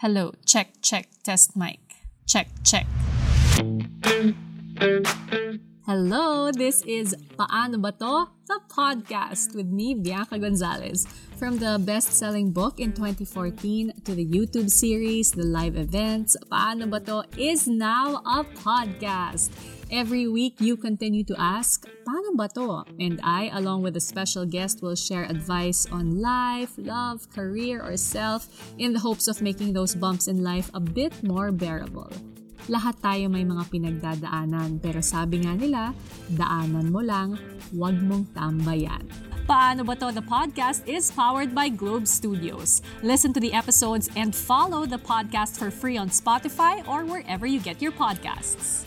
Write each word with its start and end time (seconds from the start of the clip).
Hello, 0.00 0.34
check, 0.44 0.74
check, 0.82 1.08
test 1.24 1.56
mic. 1.56 1.80
Check, 2.26 2.48
check. 2.62 2.84
Hello, 5.86 6.52
this 6.52 6.82
is 6.82 7.16
Paano 7.40 7.80
Ba 7.80 7.96
To? 7.96 8.28
The 8.44 8.60
podcast 8.68 9.56
with 9.56 9.72
me, 9.72 9.94
Bianca 9.94 10.38
Gonzalez. 10.38 11.08
From 11.40 11.56
the 11.56 11.80
best-selling 11.80 12.52
book 12.52 12.78
in 12.78 12.92
2014 12.92 14.04
to 14.04 14.14
the 14.14 14.26
YouTube 14.26 14.68
series, 14.68 15.32
the 15.32 15.48
live 15.48 15.76
events, 15.76 16.36
Paano 16.52 16.90
Ba 16.90 17.00
To 17.00 17.24
is 17.40 17.66
now 17.66 18.20
a 18.28 18.44
podcast. 18.44 19.48
Every 19.86 20.26
week, 20.26 20.58
you 20.58 20.74
continue 20.74 21.22
to 21.30 21.38
ask, 21.38 21.86
paano 22.02 22.34
ba 22.34 22.50
to? 22.58 22.82
And 22.98 23.22
I, 23.22 23.54
along 23.54 23.86
with 23.86 23.94
a 23.94 24.02
special 24.02 24.42
guest, 24.42 24.82
will 24.82 24.98
share 24.98 25.22
advice 25.30 25.86
on 25.94 26.18
life, 26.18 26.74
love, 26.74 27.30
career, 27.30 27.78
or 27.78 27.94
self 27.94 28.50
in 28.82 28.90
the 28.90 28.98
hopes 28.98 29.30
of 29.30 29.38
making 29.38 29.78
those 29.78 29.94
bumps 29.94 30.26
in 30.26 30.42
life 30.42 30.74
a 30.74 30.82
bit 30.82 31.14
more 31.22 31.54
bearable. 31.54 32.10
Lahat 32.66 32.98
tayo 32.98 33.30
may 33.30 33.46
mga 33.46 33.62
pinagdadaanan, 33.70 34.82
pero 34.82 34.98
sabi 34.98 35.46
nga 35.46 35.54
nila, 35.54 35.94
daanan 36.34 36.90
mo 36.90 36.98
lang, 36.98 37.38
wag 37.70 37.94
mong 38.02 38.26
tambayan. 38.34 39.06
Paano 39.46 39.86
Ba 39.86 39.94
To? 39.94 40.10
The 40.10 40.26
podcast 40.26 40.82
is 40.90 41.14
powered 41.14 41.54
by 41.54 41.70
Globe 41.70 42.10
Studios. 42.10 42.82
Listen 43.06 43.30
to 43.30 43.38
the 43.38 43.54
episodes 43.54 44.10
and 44.18 44.34
follow 44.34 44.82
the 44.82 44.98
podcast 44.98 45.54
for 45.54 45.70
free 45.70 45.94
on 45.94 46.10
Spotify 46.10 46.82
or 46.90 47.06
wherever 47.06 47.46
you 47.46 47.62
get 47.62 47.78
your 47.78 47.94
podcasts. 47.94 48.82